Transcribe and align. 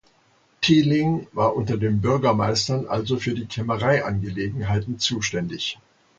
Thieling 0.63 1.27
war 1.33 1.55
unter 1.55 1.77
den 1.77 2.01
Bürgermeistern 2.01 2.87
also 2.87 3.19
für 3.19 3.35
die 3.35 3.45
Kämmereiangelegenheiten 3.45 4.97
zuständig. 4.97 5.77